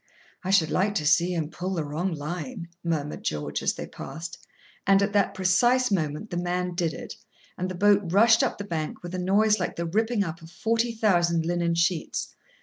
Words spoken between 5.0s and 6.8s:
at that precise moment the man